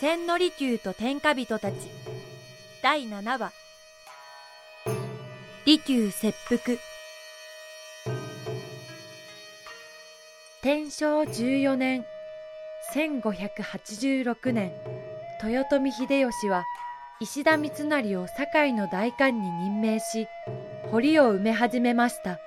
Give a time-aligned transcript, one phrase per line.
[0.00, 1.74] 千利休と天下人たち。
[2.82, 3.52] 第7話。
[5.66, 6.78] 利休切腹。
[10.62, 12.06] 天正14年。
[12.94, 14.72] 1586年。
[15.44, 16.64] 豊臣秀吉は
[17.20, 20.28] 石田三成を堺の代官に任命し
[20.90, 22.38] 堀を埋め始めました。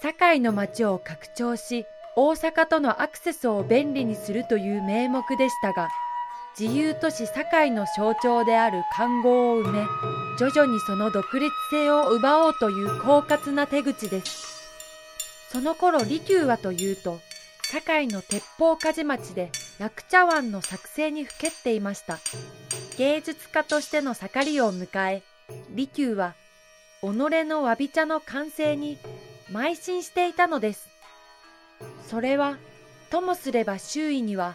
[0.00, 5.88] 堺の町を拡張し大阪とのアクセスを便利にするという名目でしたが
[6.58, 9.86] 自由都市堺の象徴である看護を埋め
[10.38, 14.54] 徐々にその独立性を奪おうという狡猾な手口です。
[15.50, 17.18] その頃利休はというと
[17.72, 22.18] 堺の鉄砲鍛冶町で薬茶碗の作成にふけっていました。
[22.98, 25.22] 芸術家としての盛りを迎え
[25.70, 26.34] 利休は
[27.00, 27.06] 己
[27.44, 28.96] のわび茶の完成に
[29.50, 30.88] 邁進していたのです。
[32.08, 32.58] それは
[33.10, 34.54] ともすれば周囲には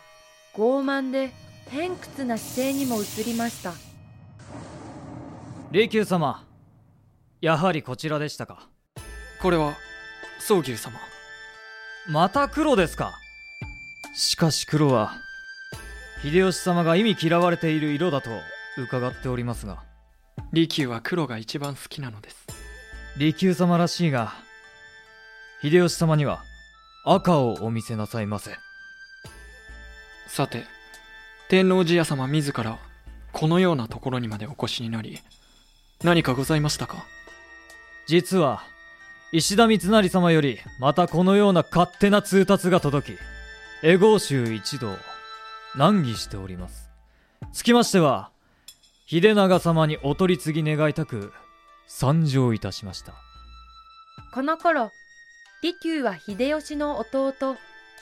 [0.54, 1.32] 傲慢で
[1.70, 3.74] 偏屈な姿勢にも映りました。
[5.72, 6.44] 利休様
[7.42, 8.68] やはりこちらでしたか？
[9.42, 9.76] これは
[10.40, 11.00] 宗牛様。
[12.10, 13.14] また黒ですか？
[14.16, 15.14] しかし黒は
[16.24, 18.32] 秀吉様が意味嫌われている色だと
[18.78, 19.84] 伺っておりますが。
[20.52, 22.48] 利休は黒が一番好きなのです。
[23.18, 24.34] 利休様らしいが
[25.62, 26.42] 秀吉様には
[27.06, 28.56] 赤をお見せなさいませ。
[30.28, 30.64] さて
[31.50, 32.78] 天王寺屋様自ら
[33.34, 35.18] このようなところにまでお越しになり
[36.04, 37.04] 何かございましたか？
[38.06, 38.62] 実は
[39.32, 43.18] 石田三成様よりまたこのような勝手な通達が届き
[43.82, 44.96] エゴー州一同
[45.76, 46.92] 難儀しております。
[47.52, 48.30] つきましては
[49.08, 51.34] 秀長様にお取り次ぎ願いたく
[51.88, 53.14] 参上いたしました。
[54.36, 54.92] この頃
[55.64, 57.34] 利休は秀吉の弟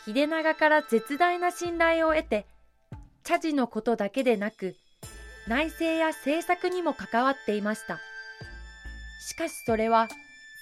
[0.05, 2.45] 秀長から絶大な信頼を得て
[3.27, 4.77] 茶事のことだけでなく
[5.49, 7.99] 内政や政策にも関わっていました。
[9.19, 10.07] しかしそれは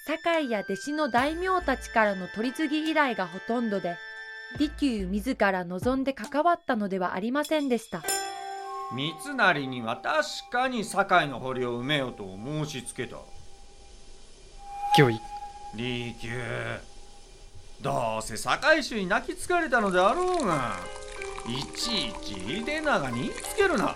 [0.08, 3.98] 堺や弟子の大名たちからの取り次ぎ依頼がほとんどで
[4.58, 8.02] 利休自ら望んで関わったのではありませんでした。
[8.92, 13.18] 三成には確かに堺の堀を埋めよと申しつけた。
[14.98, 15.20] 御意。
[15.75, 16.30] 利休。
[17.81, 20.78] どうせ堺州に泣きつかれたのであろうが
[21.47, 23.95] いちいち秀長に言いつけるな。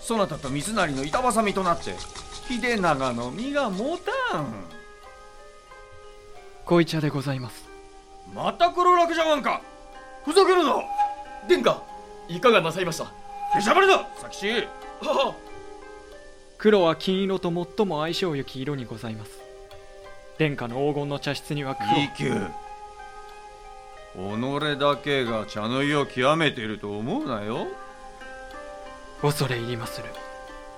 [0.00, 1.94] そなたと三成の板挟みとなって
[2.48, 4.46] 秀長の身が持たん。
[6.64, 7.68] 小茶でございます。
[8.34, 9.62] また黒楽じゃわんか。
[10.24, 10.76] ふざけるな
[11.48, 11.82] 殿下
[12.28, 13.06] いかがなさいました？
[13.54, 14.04] 出しゃばりだ。
[14.20, 14.48] 佐吉。
[15.00, 15.34] は
[16.58, 19.40] 黒は金色と最も相性よき色にございます。
[20.38, 21.86] 殿下の黄金の茶室には黒。
[21.94, 22.65] 利休
[24.16, 27.66] 己だけが茶の湯を極めていると思うなよ。
[29.20, 30.08] 恐れ入りまする。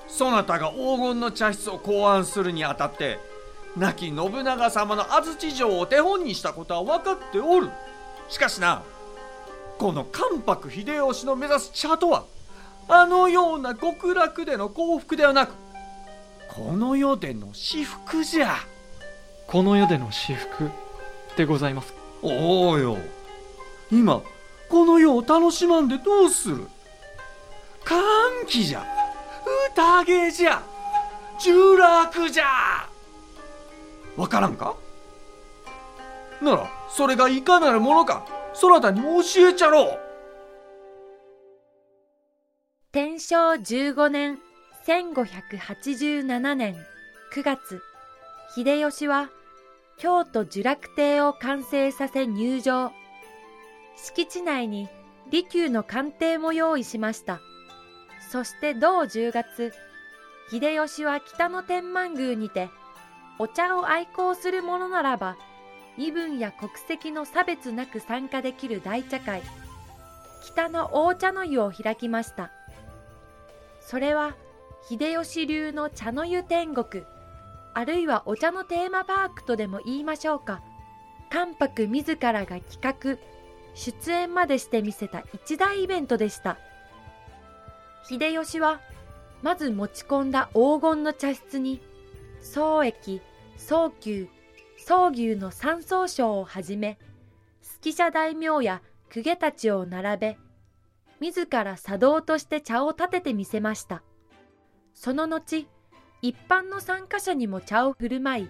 [0.08, 3.18] そなたが黄金の茶室を考案するにあたって
[3.76, 7.70] 亡き信長様の安土城を手本にしたことは分かっておる。
[8.28, 8.82] しかしな
[9.78, 12.24] この関白秀吉の目指す茶とは
[12.88, 15.52] あのような極楽での幸福ではなく
[16.50, 18.56] この世での至福じゃ。
[19.46, 20.70] この世での至福
[21.36, 21.94] でございます。
[22.22, 22.98] おおよ
[23.90, 24.22] 今
[24.68, 26.66] この世を楽しまんでどうする？
[27.84, 28.00] 歓
[28.46, 28.84] 喜じゃ。
[29.74, 30.62] 宴じゃ。
[31.40, 32.88] 呪楽じゃ。
[34.16, 34.74] わからんか？
[36.42, 39.98] ならそれがいかなるものかそなたに教えちゃろう。
[42.92, 44.38] 天正15年
[44.86, 46.76] 1587年
[47.32, 47.82] 9月。
[48.54, 49.30] 秀吉は
[49.98, 52.92] 京都呪楽亭を完成させ入場
[53.98, 54.88] 敷地内に
[55.30, 57.40] 利休の官邸も用意しました。
[58.30, 59.72] そして同10月
[60.50, 62.70] 秀吉は北の天満宮にて
[63.38, 65.36] お茶を愛好する者ならば
[65.96, 69.42] 身分や国籍の差別なく参加できる大茶会
[70.44, 72.50] 北の大茶の湯を開きました。
[73.80, 74.36] それは
[74.88, 77.04] 秀吉流の茶の湯天国
[77.74, 80.62] あるいはお茶のテーマパークとでも言いましょうか。
[81.30, 83.18] 関白自らが企画
[83.78, 86.58] 出演までしてみせた一大イベントでした。
[88.08, 88.80] 秀吉は
[89.42, 91.80] まず持ち込んだ黄金の茶室に
[92.42, 93.22] 宗益
[93.56, 94.28] 宗久
[94.76, 96.98] 宗牛の三宗賞をはじめ
[97.62, 98.82] 好き者大名や
[99.12, 100.38] 公家たちを並べ
[101.20, 104.02] 自ら茶道として茶を立ててみせました。
[104.94, 105.68] その後
[106.22, 108.48] 一般の参加者にも茶を振る舞い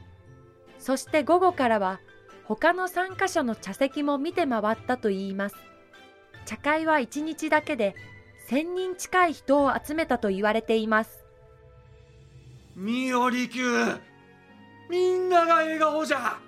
[0.79, 2.01] そして午後からは
[2.49, 5.57] 他の参加者の茶席も見て回ったといいます。
[6.47, 7.95] 茶会は一日だけで
[8.47, 11.27] 千人近い人を集めたと言われています。
[12.75, 14.01] 見よ利休
[14.89, 16.39] みんなが笑顔じゃ。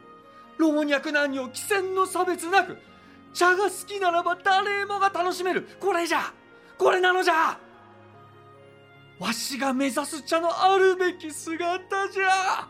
[0.57, 2.79] 老若男女貴賤の差別なく
[3.35, 5.69] 茶が好きならば誰もが楽しめる。
[5.79, 6.33] これじゃ。
[6.79, 7.59] これなのじゃ。
[9.19, 12.67] わしが目指す茶のあるべき姿じゃ。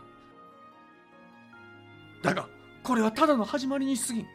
[2.21, 2.45] だが
[2.83, 4.27] これはただの始まりに過ぎん。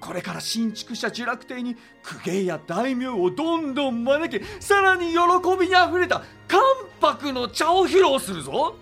[0.00, 5.18] これから新築した呪楽亭に公家や大名をどんどん招きさらに喜
[5.58, 6.60] びにあふれた関
[7.00, 8.76] 白の茶を披露するぞ。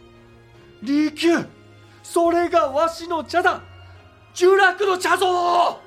[0.82, 1.46] 利休
[2.02, 3.62] それがわしの茶だ。
[4.34, 5.78] 呪楽の茶ぞ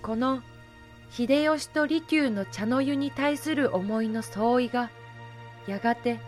[0.00, 0.42] この
[1.10, 4.90] 秀吉と利休の茶の湯に対する思いの相違が
[5.66, 6.20] やがて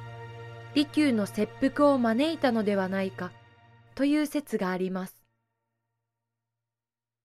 [0.74, 3.30] 利休の切腹を招いたのではないか。
[3.94, 5.22] という説があります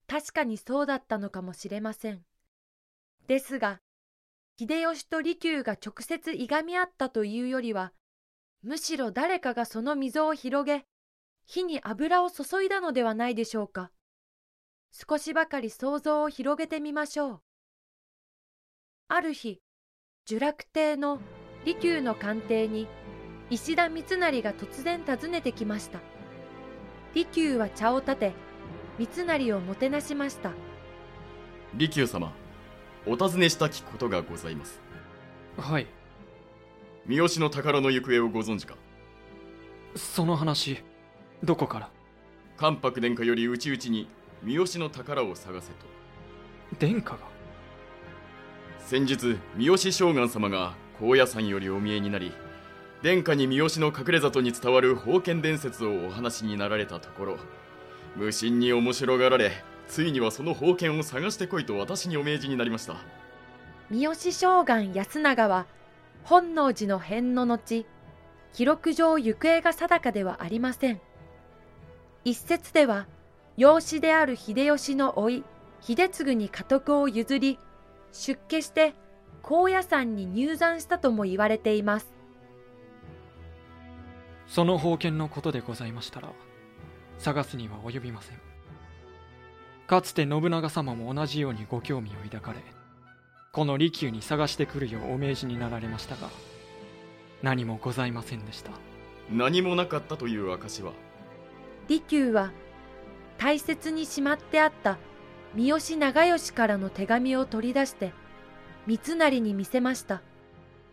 [0.06, 2.22] 確かにそうだったのかもしれません
[3.28, 3.80] ですが
[4.58, 7.92] 秀吉と利休が直接いがみ合ったというよりは
[8.62, 10.84] むしろ誰かがその溝を広げ
[11.46, 13.90] 火に油を注いだのではないでしょうか
[14.92, 17.40] 少しばかり想像を広げてみましょう。
[19.08, 19.60] ある日、
[20.28, 21.20] 呪楽亭の
[21.64, 22.88] 利休の官邸に
[23.50, 26.00] 石田三成が突然訪ねてきました。
[27.14, 28.32] 利休は茶を立て、
[28.98, 30.52] 三成をもてなしました。
[31.74, 32.32] 利休様
[33.06, 34.80] お尋ねしたきことがございます。
[35.56, 35.86] はい。
[37.06, 38.76] 三好の宝の行方をご存知か？
[39.96, 40.82] その話
[41.42, 41.90] どこから？
[42.56, 44.08] 関白殿下より内々に
[44.42, 45.86] 三好の宝を探せと。
[46.78, 47.18] 殿下が？
[48.78, 52.32] 先日三好将軍様が高野山よりお見えになり
[53.02, 57.36] 殿下に三好の隠れ里に伝わる封建伝説をお話になられたところ
[58.16, 59.52] 無心に面白がられ
[59.88, 62.96] ついにはその封建を探してこいと私にお命じになりました
[63.90, 65.66] 三好将軍安永は
[66.24, 67.86] 本能寺の変の後、
[68.52, 71.00] 記録上行方が定かではありません。
[72.24, 73.06] 一説では、
[73.56, 75.44] 養子である秀吉の甥、
[75.80, 77.58] 秀次に家督を譲り、
[78.12, 78.94] 出家して
[79.42, 82.19] 高野山に入山したとも言われています。
[84.50, 86.28] その封建のことでございましたら
[87.18, 88.38] 探すには及びません。
[89.86, 92.58] かつて信長様も同じようにご興味を抱かれ
[93.52, 96.28] この利休に探してくるようお命じになられましたが
[97.42, 98.72] 何もございませんでした。
[99.30, 100.92] 何もなかったという証は？
[101.88, 102.50] 利休は
[103.38, 104.98] 大切にしまってあった
[105.54, 108.12] 三好長慶からの手紙を取り出して
[108.86, 110.22] 三成に見せました。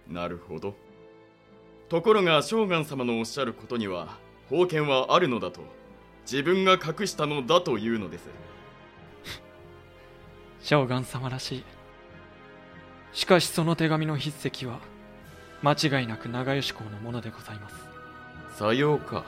[0.07, 0.75] なるほど
[1.89, 4.17] ところが将軍様のおっしゃることには
[4.49, 5.61] 封建はあるのだと
[6.29, 8.27] 自分が隠したのだというのです。
[10.61, 11.63] 将軍様らしい。
[13.13, 14.79] しかしその手紙の筆跡は
[15.63, 17.75] 間違いなく長吉公のものでございます。
[18.57, 19.23] さようか。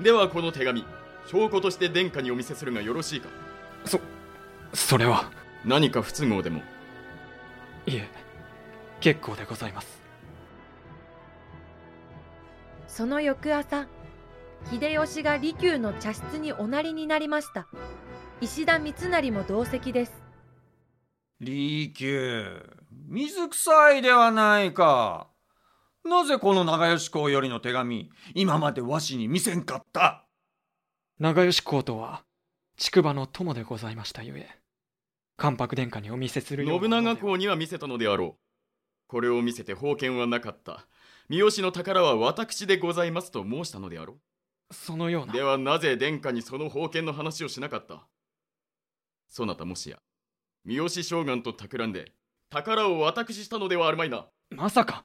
[0.00, 0.84] ではこの手紙
[1.26, 3.28] 証拠として殿下にお見せするがよろしいか？
[3.86, 3.98] そ
[4.74, 5.30] それは。
[5.64, 6.60] 何か不都合でも？
[7.86, 8.08] いえ
[9.00, 9.97] 結構でございます
[12.98, 13.86] その翌朝、
[14.72, 17.68] 秀吉が利休の茶室におなりになりました。
[18.40, 20.12] 石田三成も同席です。
[21.38, 22.60] 利休
[23.06, 25.28] 水臭いではないか。
[26.02, 30.26] なぜこの長吉公よりの手紙今までわしに見せんかった？
[31.20, 32.24] 長吉公とは
[32.84, 34.48] 竹馬の友でございましたゆえ
[35.36, 38.34] 関白殿下にお見せするような信長公には見せたのであろう。
[39.06, 40.84] これを見せて封建はなかった
[41.30, 44.16] 三好の宝は私でございますと申したのであろ
[44.70, 45.32] そのような。
[45.34, 48.06] うではなぜ殿下にその封建の話をしなかった？
[49.28, 49.98] そなたもしや
[50.64, 52.12] 三好将軍と企んで
[52.48, 54.26] 宝を私したのではあるまいな。
[54.50, 55.02] まさか。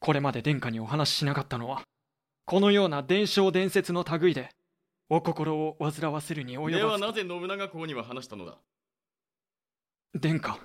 [0.00, 1.82] これまで殿下にお話ししなかったのは
[2.46, 4.48] このような伝承伝説の類で
[5.10, 6.76] お心を煩わせるに及ばず。
[6.76, 8.56] ではなぜ信長公には話したのだ？
[10.14, 10.60] 殿下。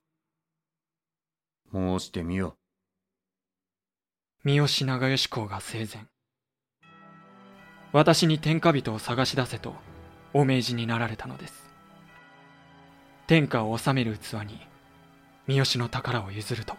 [1.73, 2.55] 申してみよ
[4.43, 6.07] 三好長吉公が生前。
[7.91, 9.75] 私に天下人を探し出せと
[10.33, 11.69] お命じになられたのです。
[13.27, 14.59] 天下を治める器に
[15.45, 16.73] 三好の宝を譲ると。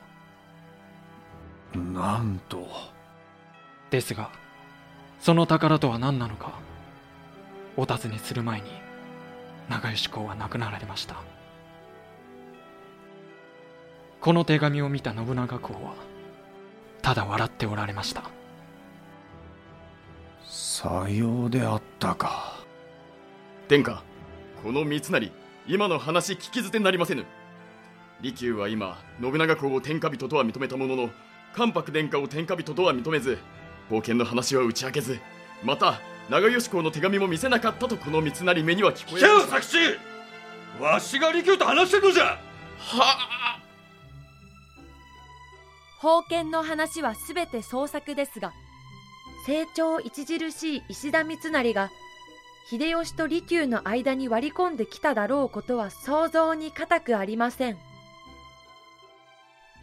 [1.77, 2.67] うなんと。
[3.91, 4.33] ですが
[5.21, 6.59] その宝とは何なのか
[7.77, 8.73] お尋ねする前に
[9.69, 11.15] 長吉公は亡くなられました。
[14.21, 15.95] この手紙を見た信長公は
[17.03, 18.23] ただ笑っておられました。
[20.45, 22.65] さようであったか。
[23.69, 24.03] 殿下
[24.63, 25.33] この三成
[25.67, 27.25] 今の話聞き捨てなりませぬ。
[28.21, 31.11] 利休は今信長公を天下人とは認めたものの
[31.55, 33.39] 関白殿下を天下人とは認めず
[33.89, 35.19] 封建の話は打ち明けず
[35.65, 39.77] また長吉公の手紙も見せなかったとこの三成目には聞こえキャ作詞
[40.81, 42.25] わしが利休と話してるのじゃ。
[42.25, 42.39] は
[42.79, 43.52] あ
[46.03, 48.53] 封建の話はすべて創作ですが、
[49.47, 51.93] 成長著しい石田三成が、
[52.69, 57.79] 秀吉と利休の間に割り込んできただろうことは想像に難くありません。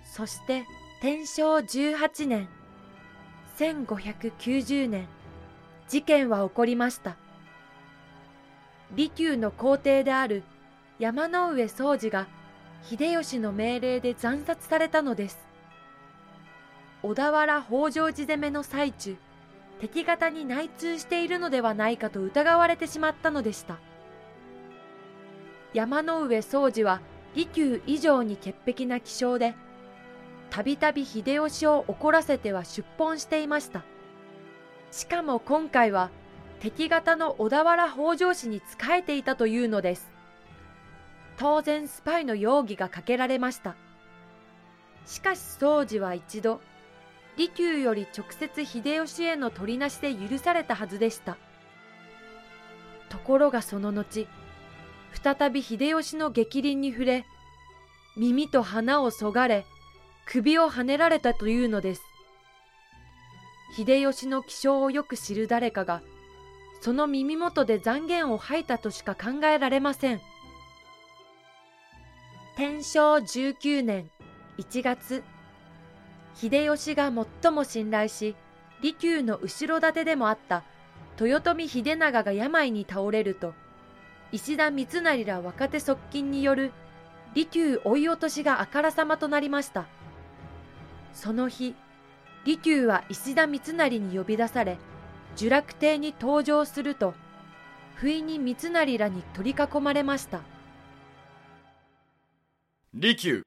[0.03, 0.65] そして、
[1.01, 2.49] 天正18年、
[3.57, 5.07] 1590年、
[5.87, 7.15] 事件は起こりました。
[8.93, 10.43] 利休の皇帝である
[10.99, 12.27] 山上宗司が
[12.83, 15.48] 秀吉の命令で惨殺されたのです。
[17.01, 19.15] 小田原北条寺攻めの最中、
[19.79, 23.77] 敵方に内通しているのではないかと疑われてしまったのでした。
[25.73, 26.99] 山上宗司は
[27.35, 29.55] 利休以上に潔癖な気性で、
[30.49, 33.83] たびたび秀吉を怒らせては出奔していました。
[34.91, 36.09] しかも今回は
[36.59, 40.11] 敵方の小田原北条氏に仕えていたというのです。
[41.37, 43.75] 当然スパイの容疑がかけられました。
[45.05, 46.59] しかし宗司は一度、
[47.37, 51.37] 利休より直接秀吉への取りなしで許されたはずでした。
[53.09, 54.27] ところがその後、
[55.23, 57.25] 再び秀吉の逆鱗に触れ、
[58.17, 59.65] 耳と鼻をそがれ、
[60.25, 62.03] 首をはねられたというのです。
[63.75, 66.01] 秀吉の気性をよく知る誰かが、
[66.81, 70.21] その耳元で残言を吐いたとしか考えられません。
[72.55, 74.09] 天正19年
[74.57, 75.23] 1月、
[76.35, 78.35] 秀吉が最も信頼し、
[78.81, 80.63] 利休の後ろ盾でもあった
[81.19, 83.53] 豊臣秀長が病に倒れると、
[84.31, 86.71] 石田三成ら若手側近による
[87.33, 89.87] 利休追い落としがあからさまとなりました。
[91.13, 91.75] その日、
[92.45, 94.77] 利休は石田三成に呼び出され、
[95.37, 97.13] 呪落亭に登場すると、
[97.95, 100.41] 不意に三成らに取り囲まれました。
[102.93, 103.43] 利休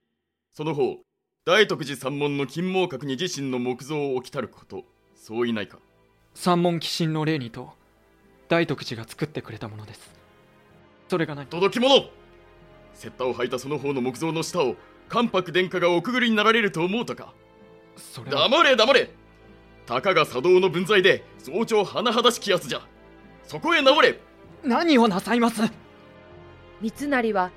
[0.53, 0.99] その方
[1.45, 4.85] 大徳寺三門の金毛閣に自身の木像を置きたること
[5.17, 5.79] そういないか？
[6.35, 7.73] 三門寄進の礼にと
[8.49, 10.15] 大徳寺が作ってくれたものです。
[11.09, 11.47] それが何？
[11.49, 12.11] 届き物！
[12.95, 14.77] 雪駄を履いたその方の木像の下を
[15.09, 17.35] 関白殿下がおくぐりになられると思うたか？
[17.97, 18.49] それは。
[18.49, 19.11] 黙れ黙れ！
[19.85, 22.83] たかが茶道の分際で早朝甚だしきやつじゃ。
[23.49, 24.21] そこへ直れ！
[24.63, 25.61] 何をなさいます？
[26.81, 27.51] 三成は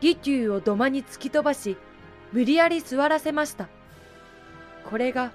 [0.00, 1.76] 利休を土間に突き飛ばし、
[2.34, 3.68] 無理やり座らせました。
[4.90, 5.30] これが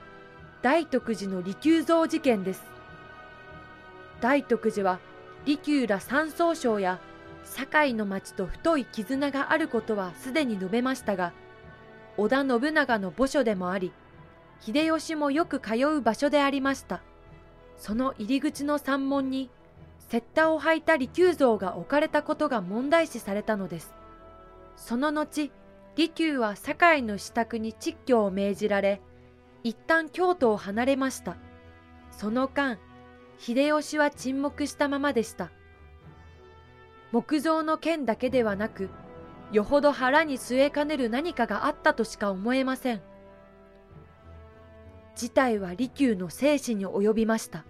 [0.62, 2.62] 大徳寺の利休像事件です。
[4.20, 5.00] 大徳寺は
[5.46, 7.00] 利休ら三宗省や
[7.46, 11.32] 堺の町と太い絆があることはすでに述べましたが、
[12.18, 13.94] 織田信長の墓所でもあり、
[14.60, 17.00] 秀吉もよく通う場所でありました。
[17.78, 19.50] その入り口の山門に、
[20.12, 23.94] 雪駄を履いた利休像が置かれたことが問題視されたのです。
[24.76, 25.50] その後、
[26.00, 29.02] 利休は堺の支度に蟄居を命じられ、
[29.66, 31.36] 一旦京都を離れました。
[32.10, 32.80] その間、
[33.38, 35.52] 秀吉は沈黙したままでした。
[37.12, 38.90] 木造の剣だけではなく、
[39.52, 43.02] よほど腹に据えかねる何かがあったとしか思えません。
[45.18, 47.66] 事態は利休の生死に及びました。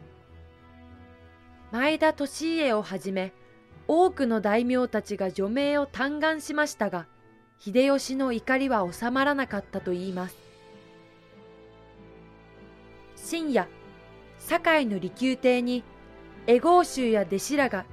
[1.71, 3.33] 前田利家をはじめ、
[3.87, 7.07] 多くの大名たちが除名を嘆願しましたが、
[7.59, 10.37] 秀吉の怒りは収まらなかったといいます。
[13.15, 13.67] 深夜、
[14.39, 15.83] 堺の利休邸に、
[16.47, 17.85] 絵豪衆や弟子らが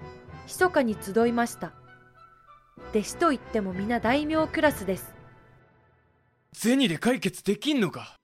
[0.44, 1.72] 密かに集いました。
[2.90, 5.14] 弟子といっても皆大名クラスです。
[6.52, 8.16] 銭で解決できんのか？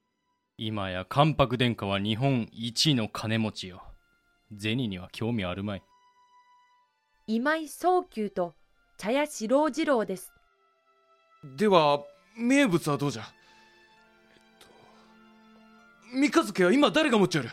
[0.57, 3.83] 今や関白殿下は日本一の金持ちよ
[4.57, 5.83] 銭には興味あるまい
[7.27, 8.55] 今井宗久と
[8.97, 10.32] 茶屋四郎次郎です。
[11.45, 12.01] では
[12.37, 13.23] 名物はどうじゃ？
[13.23, 14.67] えっと
[16.17, 17.51] 三日月は今誰が持っちゃる？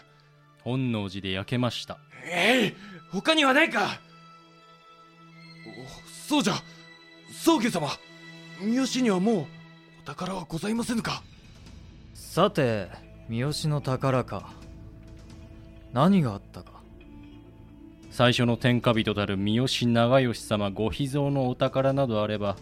[0.63, 1.98] 本能寺で焼けました。
[2.24, 2.74] えい
[3.12, 4.00] 他にはないか。
[5.65, 6.53] おそうじゃ。
[7.31, 7.89] 宗家様
[8.62, 9.46] 三好にはもう
[10.03, 11.24] お宝はございませぬか？
[12.13, 12.89] さて
[13.27, 14.51] 三好の宝か。
[15.93, 16.74] 何があったか？
[18.12, 22.55] 最初の天下人たる三好長慶様ご秘蔵のお宝などあれば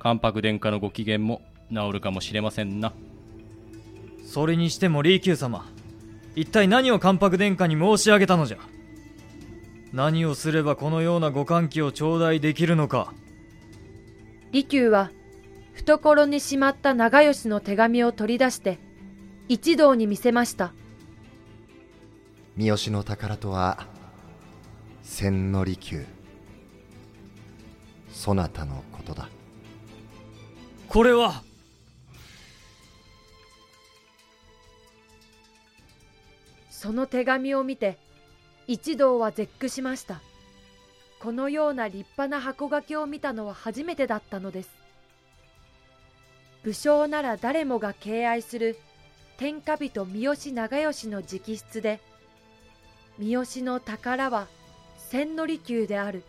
[0.00, 2.92] 関白殿下のご機嫌も治るかもしれませんな。
[4.26, 5.64] それにしても利休様
[6.34, 8.58] 一体何を関白殿下に申し上げたのじゃ？
[9.92, 13.12] 何をすればこのようなご歓喜を頂戴できるのか？
[14.52, 15.10] 利休は
[15.74, 18.78] 懐にしまった長吉の手紙を取り出して
[19.48, 20.72] 一同に見せました。
[22.56, 23.86] 三好の宝とは
[25.02, 26.06] 千利休
[28.12, 29.28] そなたのことだ
[30.90, 31.44] これは。
[36.68, 37.96] その手紙を見て
[38.66, 40.20] 一同は絶句しました。
[41.20, 44.70] このような立派な箱書きを見たのは初めてだったのです。
[46.64, 48.76] 武将なら誰もが敬愛する
[49.36, 52.00] 天下人三好長慶の直筆で
[53.16, 54.48] 三好の宝は
[54.98, 56.24] 千利休である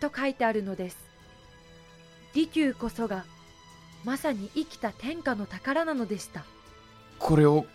[0.00, 0.98] と書いてあるのです。
[2.34, 3.24] 利休こそが
[4.04, 6.44] まさに生きた天下の宝なのでした。
[7.18, 7.66] これを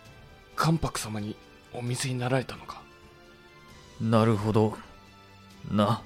[0.56, 1.36] 関白様に
[1.72, 2.82] お見せになられたのか？
[4.00, 4.76] なるほど。
[5.70, 6.02] な。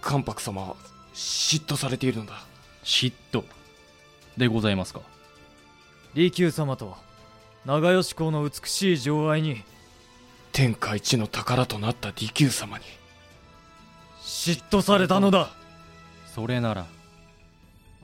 [0.00, 0.76] 関白様は
[1.14, 2.44] 嫉妬されているのだ。
[2.84, 3.44] 嫉妬
[4.36, 5.00] でございますか？
[6.14, 6.94] 利休様と
[7.64, 9.62] 長吉公の美しい情愛に
[10.52, 12.84] 天下一の宝となった利休様に。
[14.22, 15.50] 嫉妬されたのだ。
[16.26, 16.86] それなら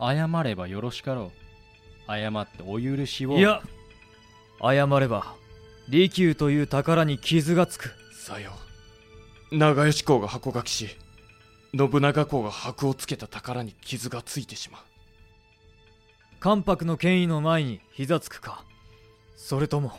[0.01, 2.11] 謝ればよろしかろう。
[2.11, 3.37] 謝ってお許しを。
[3.37, 3.63] いや
[4.63, 5.35] 謝れば
[5.89, 7.91] 利休という宝に傷がつく。
[8.13, 8.53] さよ
[9.51, 10.89] 長吉公が箱書きし
[11.77, 14.83] 信長公が箔をつけた宝に傷がついてしまう。
[16.41, 18.65] 関白の権威の前に膝つくか。
[19.37, 19.93] それとも。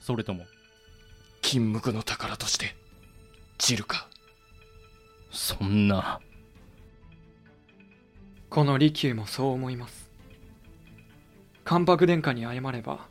[0.00, 0.46] それとも。
[1.40, 2.74] 金無垢の宝として
[3.58, 4.08] 散るか。
[5.30, 6.20] そんな
[8.52, 10.10] この利休もそう思います。
[11.64, 13.06] 関白殿下に謝れば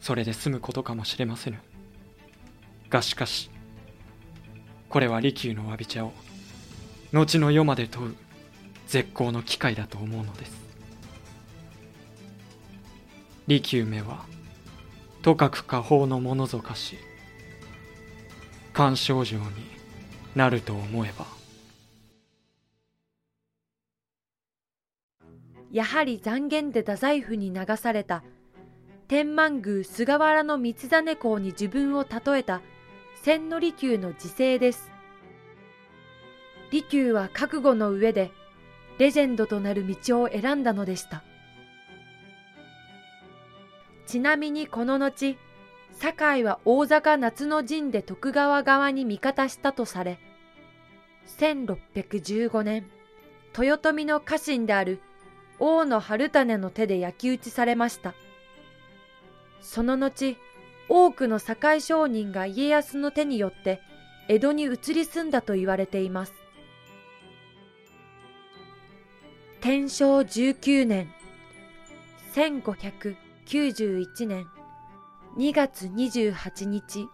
[0.00, 1.60] それで済むことかもしれませぬ。
[2.90, 3.48] がしかし
[4.88, 6.12] これは利休の詫び茶を
[7.12, 8.16] 後の世まで問う
[8.88, 10.52] 絶好の機会だと思うのです。
[13.46, 14.24] 利休めは
[15.22, 16.98] とかく下方のものぞかし
[18.72, 19.46] 干渉城に
[20.34, 21.41] なると思えば
[25.72, 28.22] やはり残言で太宰府に流された。
[29.08, 32.60] 天満宮菅原道真公に自分を例えた。
[33.22, 34.90] 千利休の自生です。
[36.70, 38.30] 利休は覚悟の上で
[38.98, 41.22] レジェンドとなる道を選んだのでした。
[44.06, 45.38] ちなみにこの後
[45.98, 50.18] 堺は大坂夏の陣で徳川側に味方したとされ
[51.38, 52.86] 1615年
[53.56, 55.00] 豊臣の家臣である
[55.64, 58.14] 王の春種の手で焼き討ちされました。
[59.60, 60.36] その後
[60.88, 63.80] 多くの堺商人が家康の手によって
[64.26, 66.34] 江戸に移り住んだと言われています。
[69.60, 71.12] 天正19年
[72.34, 74.48] 1591年
[75.36, 77.08] 2月28日。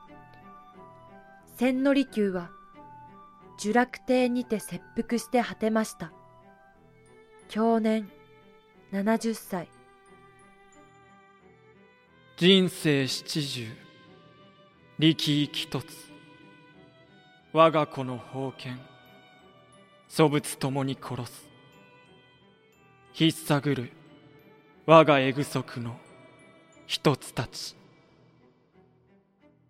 [1.58, 2.50] 千利休は
[3.62, 6.12] 呪落亭にて切腹して果てました。
[7.50, 8.08] 去年
[8.90, 9.68] 70歳。
[12.38, 13.66] 人生七十
[14.98, 15.84] 力一つ。
[17.52, 18.80] 我が子の封建。
[20.08, 21.50] 祖物ともに殺す。
[23.18, 23.92] 引っ探る。
[24.86, 25.98] 我がエグ足の。
[26.86, 27.76] 一つたち。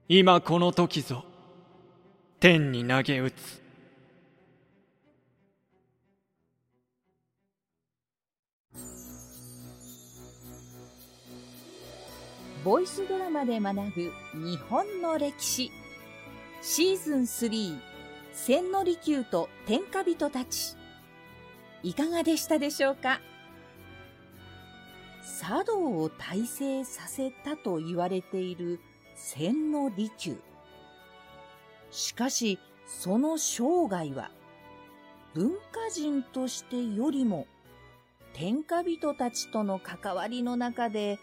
[0.08, 1.24] 今この時ぞ。
[2.38, 3.67] 天に投げ打つ。
[12.68, 15.72] ボイスドラマで学ぶ日本の歴史。
[16.60, 17.78] シーズン3
[18.34, 20.76] 千利休と天下人たち。
[21.82, 23.22] いかがでしたでしょうか？
[25.40, 28.80] 茶道を大成させたと言われている
[29.16, 30.36] 千利休。
[31.90, 34.30] しかしその生涯は
[35.32, 37.46] 文化人としてよりも
[38.34, 41.18] 天下人たちとの関わりの中で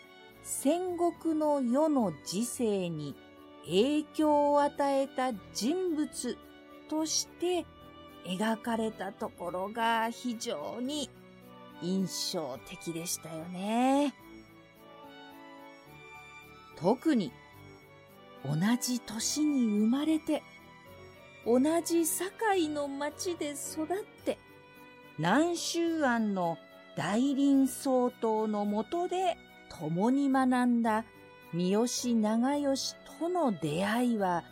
[0.48, 3.16] 戦国の世の時世に
[3.66, 6.38] 影響を与えた人物
[6.88, 7.66] として
[8.28, 11.10] 描かれたところが非常に
[11.82, 14.14] 印象的でしたよね。
[16.78, 17.32] 特に
[18.46, 20.44] 同じ年に生まれて
[21.44, 23.88] 同じ堺の町で育っ
[24.24, 24.38] て
[25.18, 26.60] 南州庵の
[26.96, 29.38] 大林総統のもとで
[29.80, 31.06] 共に学んだ
[31.54, 34.44] 三好長慶との出会いは、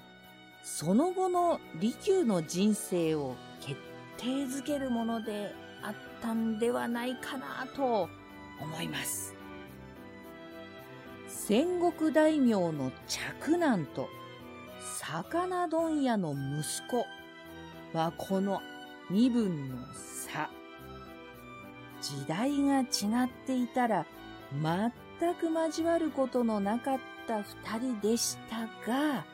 [0.64, 3.76] その後の利休の人生を決
[4.18, 8.08] 定づけるものであっったんではないかなと
[8.62, 9.36] 思います。
[11.28, 14.08] 戦国大名の嫡男と
[15.02, 17.06] 魚問屋の息子
[17.98, 18.62] はこの
[19.10, 19.76] 身分の
[20.32, 20.50] 差。
[22.02, 24.06] 時代が違っていたら
[24.54, 29.26] 全全く交わることのなかった二人でしたが、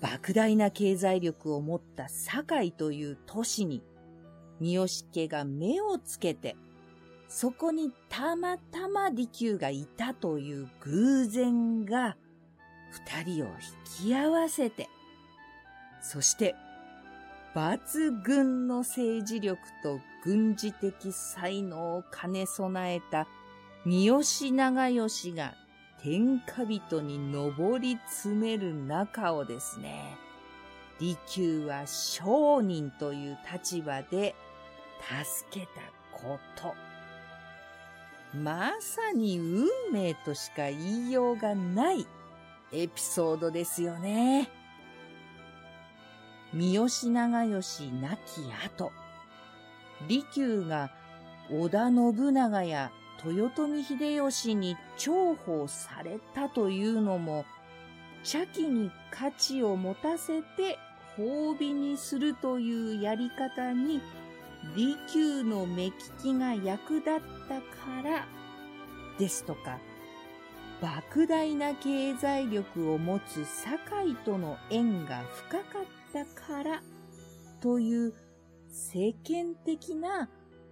[0.00, 3.82] 莫大な経済力を持った堺という都市に、
[4.60, 6.56] 三好家が目をつけて、
[7.28, 12.16] そこにたまたま利休がいたという偶然が、
[13.14, 13.48] 二人を
[13.98, 14.88] 引き合わせて、
[16.00, 16.54] そして、
[17.54, 23.26] 抜群の政治力と軍事的才能を兼ね備えた
[23.84, 25.54] 三好長慶が
[26.02, 30.16] 天下人に上り詰める中をですね、
[31.00, 34.34] 利休は商人という立場で
[35.00, 35.80] 助けた
[36.12, 36.74] こと。
[38.36, 42.06] まさに運命としか言いようがない
[42.72, 44.50] エピソードですよね。
[46.52, 48.92] 三好長慶亡き後、
[50.06, 50.90] 利休が
[51.50, 52.92] 織田信長や
[53.26, 57.44] 豊臣秀吉に重宝されたというのも、
[58.24, 60.78] 茶器に価値を持たせて
[61.16, 64.00] 褒美にするというやり方に、
[64.76, 68.26] 利休の目利きが役立ったから、
[69.18, 69.78] ですとか、
[70.80, 76.82] 莫大な経済力を持つ堺との縁が深かったから、
[77.60, 78.14] という
[78.70, 80.30] 世間的な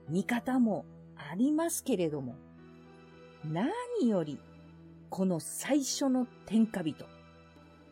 [0.08, 0.86] 見方も
[1.30, 2.34] ありますけれども、
[3.44, 3.70] 何
[4.08, 4.38] より、
[5.10, 7.04] この最初の天下人、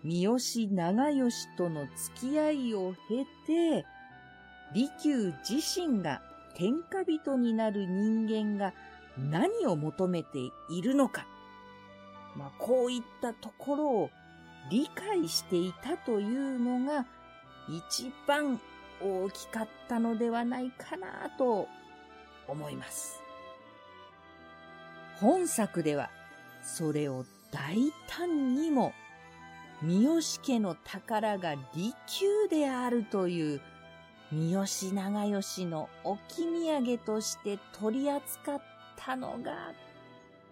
[0.02, 3.86] 三好長慶との付き合いを経て、
[4.74, 6.22] 利休自身が
[6.56, 8.72] 天下人になる人間が
[9.18, 10.38] 何を求めて
[10.70, 11.26] いるのか、
[12.36, 14.10] まあ、こういったところを
[14.70, 17.06] 理解していたというのが
[17.68, 18.60] 一番
[19.00, 21.68] 大きかったのではないかなと
[22.48, 23.20] 思います。
[25.20, 26.10] 本作では
[26.62, 28.92] それを大胆にも
[29.82, 33.60] 三好家の宝が利休であるという
[34.32, 38.62] 三好長慶の置き土産として取り扱っ
[38.96, 39.72] たのが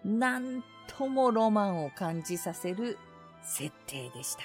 [0.03, 2.97] なんともロマンを感じさせる
[3.43, 4.43] 設定でした。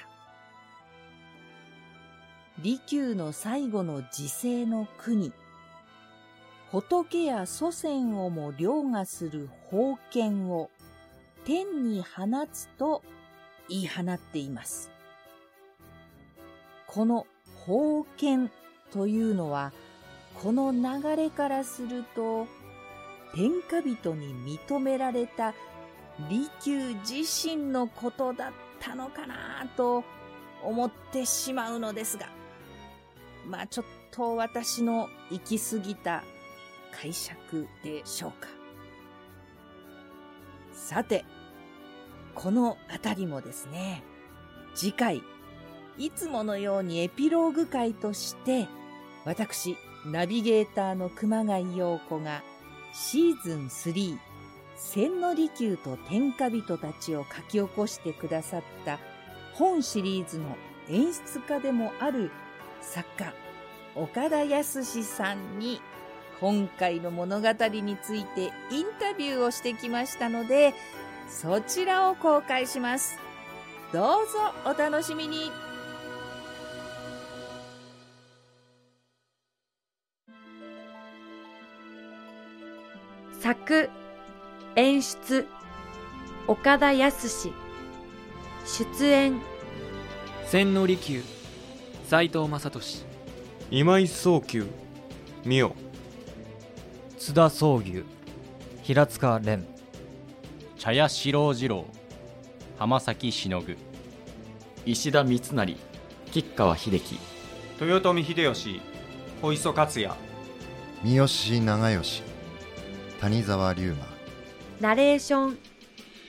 [2.63, 5.33] 利休の最後の時世の国、
[6.73, 10.71] 仏や祖先をも凌駕する宝剣を
[11.45, 13.03] 天に放つと
[13.69, 14.91] 言い放っています。
[16.87, 17.27] この
[17.67, 18.51] 宝剣
[18.93, 19.73] というのは、
[20.43, 22.47] この流れからすると、
[23.35, 25.55] 天下人に認められた
[26.29, 30.05] 利休自身のことだったのかなと
[30.63, 32.27] 思ってしまうのですが、
[33.47, 36.23] まあちょっと私の行き過ぎた
[36.93, 38.49] 解釈でしょうか。
[40.73, 41.25] さて、
[42.35, 44.03] このあたりもですね、
[44.75, 45.23] 次回、
[45.99, 48.69] いつものようにエピローグ会として、
[49.25, 49.77] 私、
[50.07, 52.43] ナビゲーターの熊谷陽子が
[52.93, 54.19] シーズン3、
[54.77, 58.99] 千利休と天下人たちを書き起こしてくださった
[59.53, 60.57] 本シリーズの
[60.89, 62.31] 演出家でもある
[62.81, 63.35] 作家、
[63.95, 65.83] 岡田康さんに
[66.41, 70.75] 今回の物語についてインタビューをしてきましたので、
[71.29, 73.19] そちらを公開します。
[73.93, 75.51] どうぞお楽しみに。
[83.41, 83.91] 作、
[84.77, 85.47] 演出、
[86.47, 87.51] 岡田康
[88.67, 89.41] 出演、
[90.47, 91.23] 千利休
[92.09, 93.05] 斎藤正俊
[93.71, 94.67] 今井宗久
[95.45, 95.90] 美代
[97.21, 98.03] 津田宗牛
[98.83, 99.63] 平塚蓮
[100.79, 101.85] 茶屋四郎次郎
[102.79, 103.77] 浜崎しのぐ
[104.87, 105.77] 石田三成
[106.33, 107.19] 吉川秀樹
[107.79, 108.81] 豊臣秀吉
[109.43, 110.11] 小磯克也
[111.05, 112.23] 三好長慶
[113.21, 113.97] 谷沢龍馬
[114.81, 115.59] ナレーション、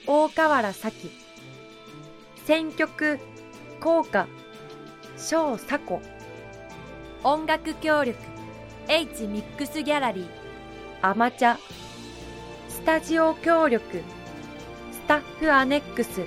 [0.06, 1.10] 大河原咲
[2.44, 3.18] 選曲、
[3.80, 4.26] 効果、
[5.16, 6.02] 小佐子
[7.24, 8.18] 音楽協力、
[8.88, 10.41] H ミックスギャラリー、
[11.04, 11.56] アマチャ。
[12.68, 14.02] スタジオ協力、
[14.92, 16.22] スタッフアネックス。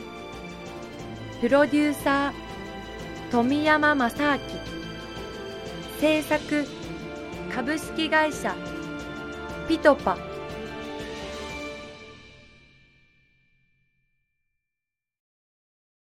[1.39, 4.39] プロデューサー、富山正明。
[6.01, 6.65] 制作、
[7.55, 8.53] 株式会社
[9.69, 10.34] ピトパ。